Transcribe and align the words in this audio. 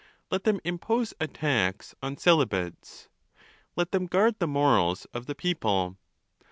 Let 0.31 0.45
them 0.45 0.59
impose 0.63 1.13
a 1.19 1.27
tax 1.27 1.93
on 2.01 2.17
celibates. 2.17 3.07
Let 3.75 3.91
them 3.91 4.07
guard 4.07 4.39
the 4.39 4.47
morals 4.47 5.05
of 5.13 5.27
the 5.27 5.35
people. 5.35 5.95